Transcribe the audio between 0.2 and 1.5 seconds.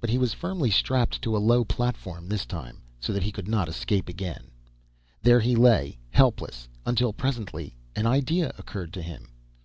firmly strapped to a